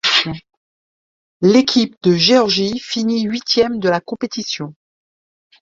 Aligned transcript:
L'équipe 1.41 1.95
de 2.01 2.15
Géorgie 2.15 2.79
finit 2.79 3.21
huitième 3.25 3.79
de 3.79 3.87
la 3.87 4.01
compétition. 4.01 4.73